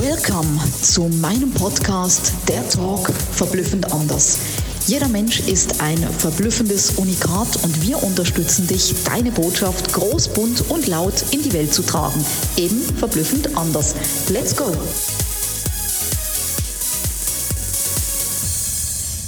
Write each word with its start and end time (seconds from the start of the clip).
Welcome 0.00 0.58
zu 0.80 1.02
meinem 1.20 1.52
Podcast 1.52 2.32
Der 2.48 2.66
Talk 2.70 3.12
verblüffend 3.12 3.92
anders. 3.92 4.38
Jeder 4.86 5.06
Mensch 5.08 5.40
ist 5.40 5.82
ein 5.82 5.98
verblüffendes 5.98 6.92
Unikat 6.92 7.62
und 7.62 7.82
wir 7.82 8.02
unterstützen 8.02 8.66
dich, 8.66 8.94
deine 9.04 9.30
Botschaft 9.30 9.92
groß, 9.92 10.28
bunt 10.28 10.70
und 10.70 10.86
laut 10.86 11.22
in 11.32 11.42
die 11.42 11.52
Welt 11.52 11.74
zu 11.74 11.82
tragen. 11.82 12.24
Eben 12.56 12.80
verblüffend 12.80 13.54
anders. 13.54 13.94
Let's 14.30 14.56
go! 14.56 14.64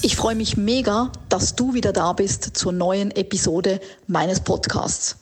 Ich 0.01 0.17
freue 0.17 0.35
mich 0.35 0.57
mega, 0.57 1.13
dass 1.29 1.57
du 1.57 1.75
wieder 1.75 1.93
da 1.93 2.15
bist 2.15 2.57
zur 2.57 2.73
neuen 2.73 3.11
Episode 3.11 3.81
meines 4.07 4.41
Podcasts. 4.41 5.17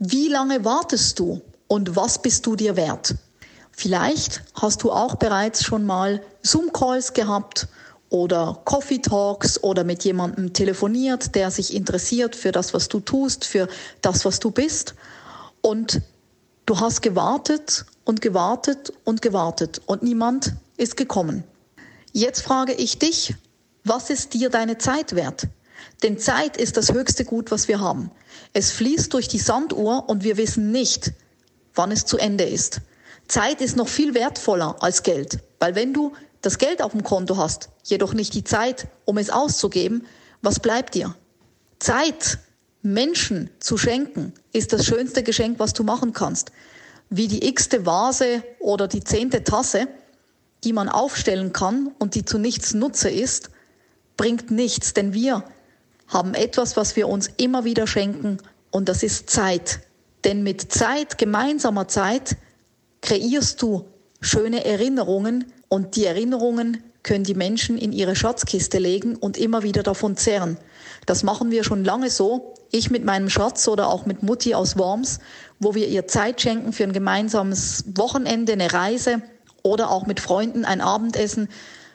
Wie 0.00 0.26
lange 0.26 0.64
wartest 0.64 1.20
du 1.20 1.40
und 1.68 1.94
was 1.94 2.20
bist 2.20 2.44
du 2.44 2.56
dir 2.56 2.74
wert? 2.74 3.14
Vielleicht 3.80 4.42
hast 4.52 4.82
du 4.82 4.92
auch 4.92 5.14
bereits 5.14 5.64
schon 5.64 5.86
mal 5.86 6.20
Zoom-Calls 6.42 7.14
gehabt 7.14 7.66
oder 8.10 8.60
Coffee 8.66 8.98
Talks 8.98 9.62
oder 9.62 9.84
mit 9.84 10.04
jemandem 10.04 10.52
telefoniert, 10.52 11.34
der 11.34 11.50
sich 11.50 11.72
interessiert 11.74 12.36
für 12.36 12.52
das, 12.52 12.74
was 12.74 12.88
du 12.88 13.00
tust, 13.00 13.46
für 13.46 13.68
das, 14.02 14.26
was 14.26 14.38
du 14.38 14.50
bist. 14.50 14.96
Und 15.62 16.02
du 16.66 16.78
hast 16.78 17.00
gewartet 17.00 17.86
und 18.04 18.20
gewartet 18.20 18.92
und 19.04 19.22
gewartet 19.22 19.80
und 19.86 20.02
niemand 20.02 20.56
ist 20.76 20.98
gekommen. 20.98 21.42
Jetzt 22.12 22.42
frage 22.42 22.74
ich 22.74 22.98
dich, 22.98 23.34
was 23.84 24.10
ist 24.10 24.34
dir 24.34 24.50
deine 24.50 24.76
Zeit 24.76 25.14
wert? 25.14 25.48
Denn 26.02 26.18
Zeit 26.18 26.58
ist 26.58 26.76
das 26.76 26.92
höchste 26.92 27.24
Gut, 27.24 27.50
was 27.50 27.66
wir 27.66 27.80
haben. 27.80 28.10
Es 28.52 28.72
fließt 28.72 29.14
durch 29.14 29.28
die 29.28 29.38
Sanduhr 29.38 30.06
und 30.06 30.22
wir 30.22 30.36
wissen 30.36 30.70
nicht, 30.70 31.12
wann 31.74 31.90
es 31.90 32.04
zu 32.04 32.18
Ende 32.18 32.44
ist. 32.44 32.82
Zeit 33.30 33.60
ist 33.60 33.76
noch 33.76 33.86
viel 33.86 34.14
wertvoller 34.14 34.82
als 34.82 35.04
Geld, 35.04 35.38
weil 35.60 35.76
wenn 35.76 35.94
du 35.94 36.12
das 36.42 36.58
Geld 36.58 36.82
auf 36.82 36.90
dem 36.90 37.04
Konto 37.04 37.36
hast, 37.36 37.68
jedoch 37.84 38.12
nicht 38.12 38.34
die 38.34 38.42
Zeit, 38.42 38.88
um 39.04 39.18
es 39.18 39.30
auszugeben, 39.30 40.04
was 40.42 40.58
bleibt 40.58 40.94
dir? 40.96 41.14
Zeit, 41.78 42.38
Menschen 42.82 43.48
zu 43.60 43.78
schenken, 43.78 44.32
ist 44.52 44.72
das 44.72 44.84
schönste 44.84 45.22
Geschenk, 45.22 45.60
was 45.60 45.74
du 45.74 45.84
machen 45.84 46.12
kannst. 46.12 46.50
Wie 47.08 47.28
die 47.28 47.46
x-te 47.46 47.86
Vase 47.86 48.42
oder 48.58 48.88
die 48.88 49.04
zehnte 49.04 49.44
Tasse, 49.44 49.86
die 50.64 50.72
man 50.72 50.88
aufstellen 50.88 51.52
kann 51.52 51.92
und 52.00 52.16
die 52.16 52.24
zu 52.24 52.36
nichts 52.36 52.74
Nutze 52.74 53.10
ist, 53.10 53.50
bringt 54.16 54.50
nichts, 54.50 54.92
denn 54.92 55.14
wir 55.14 55.44
haben 56.08 56.34
etwas, 56.34 56.76
was 56.76 56.96
wir 56.96 57.06
uns 57.06 57.30
immer 57.36 57.64
wieder 57.64 57.86
schenken 57.86 58.38
und 58.72 58.88
das 58.88 59.04
ist 59.04 59.30
Zeit. 59.30 59.82
Denn 60.24 60.42
mit 60.42 60.72
Zeit, 60.72 61.16
gemeinsamer 61.16 61.86
Zeit, 61.86 62.36
kreierst 63.10 63.60
du 63.60 63.86
schöne 64.20 64.64
Erinnerungen 64.64 65.52
und 65.68 65.96
die 65.96 66.04
Erinnerungen 66.04 66.80
können 67.02 67.24
die 67.24 67.34
Menschen 67.34 67.76
in 67.76 67.90
ihre 67.92 68.14
Schatzkiste 68.14 68.78
legen 68.78 69.16
und 69.16 69.36
immer 69.36 69.64
wieder 69.64 69.82
davon 69.82 70.16
zehren. 70.16 70.58
Das 71.06 71.24
machen 71.24 71.50
wir 71.50 71.64
schon 71.64 71.84
lange 71.84 72.08
so. 72.08 72.54
Ich 72.70 72.88
mit 72.88 73.04
meinem 73.04 73.28
Schatz 73.28 73.66
oder 73.66 73.88
auch 73.88 74.06
mit 74.06 74.22
Mutti 74.22 74.54
aus 74.54 74.78
Worms, 74.78 75.18
wo 75.58 75.74
wir 75.74 75.88
ihr 75.88 76.06
Zeit 76.06 76.40
schenken 76.40 76.72
für 76.72 76.84
ein 76.84 76.92
gemeinsames 76.92 77.82
Wochenende, 77.96 78.52
eine 78.52 78.72
Reise 78.72 79.22
oder 79.64 79.90
auch 79.90 80.06
mit 80.06 80.20
Freunden 80.20 80.64
ein 80.64 80.80
Abendessen. 80.80 81.48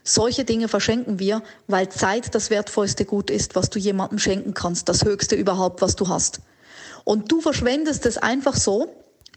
Solche 0.03 0.43
Dinge 0.43 0.67
verschenken 0.67 1.17
wir, 1.17 1.43
weil 1.67 1.87
Zeit 1.87 2.35
das 2.35 2.49
wertvollste 2.49 3.05
Gut 3.05 3.29
ist, 3.29 3.55
was 3.55 3.69
du 3.69 3.79
jemandem 3.79 4.19
schenken 4.19 4.53
kannst, 4.53 4.89
das 4.89 5.05
höchste 5.05 5.35
überhaupt, 5.35 5.81
was 5.81 5.95
du 5.95 6.09
hast. 6.09 6.41
Und 7.05 7.31
du 7.31 7.39
verschwendest 7.39 8.05
es 8.05 8.17
einfach 8.17 8.57
so, 8.57 8.93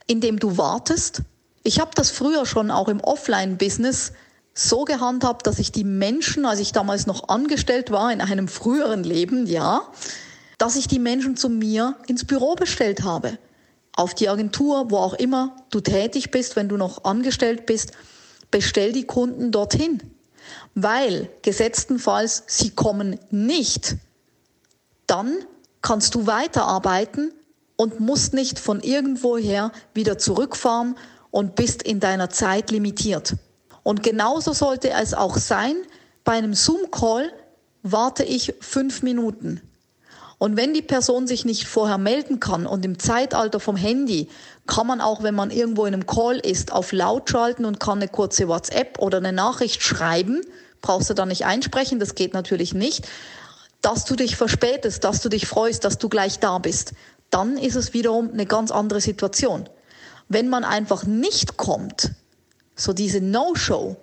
indem 0.09 0.41
du 0.41 0.56
wartest, 0.56 1.23
ich 1.69 1.81
habe 1.81 1.91
das 1.95 2.11
früher 2.11 2.47
schon 2.47 2.71
auch 2.71 2.89
im 2.89 3.01
Offline-Business 3.01 4.13
so 4.55 4.87
gehandhabt, 4.87 5.47
dass 5.47 5.59
ich 5.59 5.71
die 5.71 5.85
Menschen, 5.85 6.47
als 6.47 6.61
ich 6.61 6.73
damals 6.73 7.07
noch 7.07 7.29
angestellt 7.29 7.91
war 7.91 8.11
in 8.11 8.23
einem 8.23 8.49
früheren 8.49 9.05
Leben, 9.05 9.47
ja, 9.47 9.83
dass 10.57 10.77
ich 10.77 10.89
die 10.89 10.99
Menschen 10.99 11.37
zu 11.37 11.51
mir 11.51 11.95
ins 12.07 12.25
Büro 12.25 12.55
bestellt 12.55 13.03
habe. 13.03 13.37
Auf 13.93 14.15
die 14.15 14.31
Agentur, 14.31 14.91
wo 14.91 14.97
auch 14.97 15.12
immer 15.12 15.57
du 15.71 15.81
tätig 15.81 16.31
bist, 16.31 16.57
wenn 16.57 16.71
du 16.71 16.78
noch 16.78 17.05
angestellt 17.05 17.67
bist, 17.67 17.93
bestell 18.51 18.93
die 18.93 19.05
Kunden 19.05 19.53
dorthin. 19.53 20.03
Weil 20.75 21.28
gesetztenfalls 21.43 22.45
sie 22.47 22.71
kommen 22.71 23.19
nicht, 23.31 23.97
dann 25.07 25.37
kannst 25.83 26.15
du 26.15 26.27
weiterarbeiten 26.27 27.31
und 27.77 28.01
musst 28.01 28.33
nicht 28.33 28.59
von 28.59 28.81
irgendwoher 28.81 29.71
wieder 29.93 30.17
zurückfahren 30.17 30.97
und 31.31 31.55
bist 31.55 31.83
in 31.83 32.00
deiner 32.00 32.31
Zeit 32.31 32.71
limitiert. 32.71 33.37
Und 33.83 34.03
genauso 34.03 34.53
sollte 34.53 34.91
es 34.91 35.15
auch 35.15 35.37
sein, 35.37 35.77
bei 36.25 36.33
einem 36.33 36.55
Zoom-Call 36.55 37.33
warte 37.83 38.25
ich 38.25 38.55
fünf 38.61 39.03
Minuten. 39.03 39.62
Und 40.39 40.56
wenn 40.56 40.72
die 40.72 40.83
Person 40.83 41.27
sich 41.27 41.44
nicht 41.44 41.66
vorher 41.66 41.99
melden 41.99 42.39
kann 42.39 42.66
und 42.66 42.84
im 42.84 42.99
Zeitalter 42.99 43.59
vom 43.59 43.77
Handy 43.77 44.28
kann 44.66 44.87
man 44.87 45.00
auch, 45.00 45.22
wenn 45.22 45.34
man 45.34 45.50
irgendwo 45.50 45.84
in 45.84 45.94
einem 45.94 46.06
Call 46.06 46.39
ist, 46.39 46.72
auf 46.72 46.93
laut 46.93 47.28
schalten 47.28 47.65
und 47.65 47.81
kann 47.81 47.99
eine 47.99 48.09
kurze 48.09 48.47
WhatsApp 48.47 48.99
oder 49.00 49.19
eine 49.19 49.33
Nachricht 49.33 49.83
schreiben, 49.83 50.43
brauchst 50.81 51.10
du 51.10 51.15
da 51.15 51.27
nicht 51.27 51.45
einsprechen, 51.45 51.99
das 51.99 52.15
geht 52.15 52.34
natürlich 52.34 52.72
nicht, 52.72 53.09
dass 53.81 54.05
du 54.05 54.15
dich 54.15 54.37
verspätest, 54.37 55.03
dass 55.03 55.22
du 55.22 55.28
dich 55.28 55.47
freust, 55.47 55.84
dass 55.84 55.99
du 55.99 56.09
gleich 56.09 56.39
da 56.39 56.59
bist, 56.59 56.93
dann 57.31 57.56
ist 57.56 57.75
es 57.75 57.93
wiederum 57.93 58.31
eine 58.33 58.47
ganz 58.47 58.71
andere 58.71 59.00
Situation. 59.00 59.69
Wenn 60.28 60.49
man 60.49 60.65
einfach 60.65 61.05
nicht 61.05 61.56
kommt, 61.56 62.12
so 62.77 62.93
diese 62.93 63.21
No-Show, 63.21 63.97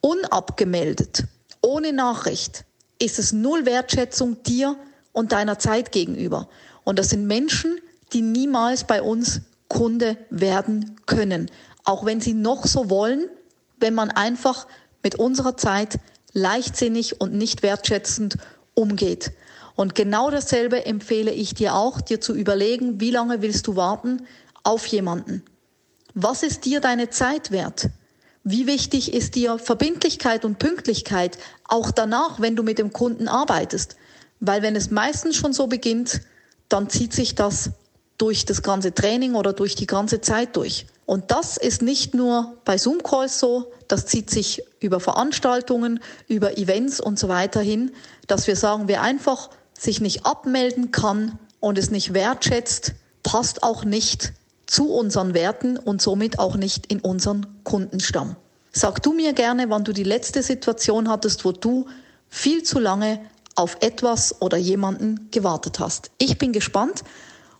unabgemeldet, 0.00 1.24
ohne 1.62 1.92
Nachricht, 1.92 2.64
ist 2.98 3.18
es 3.18 3.32
null 3.32 3.64
Wertschätzung 3.64 4.42
dir 4.42 4.76
und 5.12 5.32
deiner 5.32 5.58
Zeit 5.58 5.92
gegenüber. 5.92 6.48
Und 6.84 6.98
das 6.98 7.10
sind 7.10 7.26
Menschen, 7.26 7.78
die 8.12 8.20
niemals 8.20 8.84
bei 8.84 9.00
uns 9.00 9.40
Kunde 9.68 10.16
werden 10.30 10.96
können. 11.06 11.50
Auch 11.84 12.04
wenn 12.04 12.20
sie 12.20 12.34
noch 12.34 12.66
so 12.66 12.90
wollen, 12.90 13.28
wenn 13.78 13.94
man 13.94 14.10
einfach 14.10 14.66
mit 15.02 15.16
unserer 15.16 15.56
Zeit 15.56 15.98
leichtsinnig 16.32 17.20
und 17.20 17.32
nicht 17.32 17.62
wertschätzend 17.62 18.36
umgeht. 18.74 19.32
Und 19.76 19.94
genau 19.94 20.30
dasselbe 20.30 20.86
empfehle 20.86 21.32
ich 21.32 21.54
dir 21.54 21.74
auch, 21.74 22.00
dir 22.00 22.20
zu 22.20 22.34
überlegen, 22.34 23.00
wie 23.00 23.10
lange 23.10 23.42
willst 23.42 23.66
du 23.66 23.76
warten, 23.76 24.26
auf 24.64 24.86
jemanden. 24.86 25.44
Was 26.14 26.42
ist 26.42 26.64
dir 26.64 26.80
deine 26.80 27.10
Zeit 27.10 27.50
wert? 27.50 27.90
Wie 28.42 28.66
wichtig 28.66 29.14
ist 29.14 29.36
dir 29.36 29.58
Verbindlichkeit 29.58 30.44
und 30.44 30.58
Pünktlichkeit 30.58 31.38
auch 31.66 31.90
danach, 31.90 32.40
wenn 32.40 32.56
du 32.56 32.62
mit 32.62 32.78
dem 32.78 32.92
Kunden 32.92 33.28
arbeitest? 33.28 33.96
Weil 34.40 34.62
wenn 34.62 34.76
es 34.76 34.90
meistens 34.90 35.36
schon 35.36 35.52
so 35.52 35.66
beginnt, 35.66 36.20
dann 36.68 36.90
zieht 36.90 37.12
sich 37.12 37.34
das 37.34 37.70
durch 38.18 38.44
das 38.44 38.62
ganze 38.62 38.94
Training 38.94 39.34
oder 39.34 39.52
durch 39.52 39.74
die 39.74 39.86
ganze 39.86 40.20
Zeit 40.20 40.56
durch. 40.56 40.86
Und 41.06 41.30
das 41.30 41.56
ist 41.56 41.82
nicht 41.82 42.14
nur 42.14 42.56
bei 42.64 42.78
Zoom-Calls 42.78 43.38
so, 43.38 43.72
das 43.88 44.06
zieht 44.06 44.30
sich 44.30 44.62
über 44.80 45.00
Veranstaltungen, 45.00 46.00
über 46.28 46.56
Events 46.56 47.00
und 47.00 47.18
so 47.18 47.28
weiter 47.28 47.60
hin, 47.60 47.92
dass 48.26 48.46
wir 48.46 48.56
sagen, 48.56 48.84
wer 48.86 49.02
einfach 49.02 49.50
sich 49.78 50.00
nicht 50.00 50.24
abmelden 50.24 50.92
kann 50.92 51.38
und 51.60 51.78
es 51.78 51.90
nicht 51.90 52.14
wertschätzt, 52.14 52.92
passt 53.22 53.62
auch 53.62 53.84
nicht 53.84 54.32
zu 54.66 54.92
unseren 54.92 55.34
Werten 55.34 55.76
und 55.76 56.00
somit 56.00 56.38
auch 56.38 56.56
nicht 56.56 56.86
in 56.86 57.00
unseren 57.00 57.46
Kundenstamm. 57.64 58.36
Sag 58.72 59.02
du 59.02 59.12
mir 59.12 59.32
gerne, 59.32 59.70
wann 59.70 59.84
du 59.84 59.92
die 59.92 60.02
letzte 60.02 60.42
Situation 60.42 61.08
hattest, 61.08 61.44
wo 61.44 61.52
du 61.52 61.86
viel 62.28 62.62
zu 62.62 62.80
lange 62.80 63.20
auf 63.54 63.76
etwas 63.80 64.40
oder 64.42 64.56
jemanden 64.56 65.28
gewartet 65.30 65.78
hast. 65.78 66.10
Ich 66.18 66.38
bin 66.38 66.52
gespannt 66.52 67.04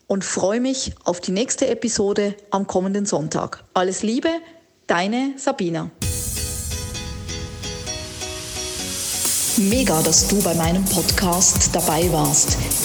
und 0.07 0.25
freue 0.25 0.61
mich 0.61 0.93
auf 1.05 1.21
die 1.21 1.33
nächste 1.33 1.69
Episode 1.69 2.35
am 2.51 2.67
kommenden 2.67 3.07
Sonntag. 3.07 3.65
Alles 3.75 4.03
Liebe, 4.03 4.29
deine 4.87 5.35
Sabina. 5.37 5.91
Mega, 9.57 10.03
dass 10.03 10.27
du 10.27 10.43
bei 10.43 10.55
meinem 10.55 10.85
Podcast 10.85 11.71
dabei 11.73 12.11
warst. 12.13 12.59